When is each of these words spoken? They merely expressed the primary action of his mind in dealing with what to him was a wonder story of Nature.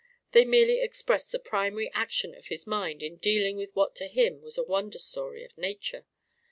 They 0.31 0.45
merely 0.45 0.81
expressed 0.81 1.31
the 1.31 1.37
primary 1.37 1.91
action 1.93 2.33
of 2.33 2.47
his 2.47 2.65
mind 2.65 3.03
in 3.03 3.17
dealing 3.17 3.55
with 3.55 3.75
what 3.75 3.93
to 3.97 4.07
him 4.07 4.41
was 4.41 4.57
a 4.57 4.63
wonder 4.63 4.97
story 4.97 5.45
of 5.45 5.55
Nature. 5.59 6.07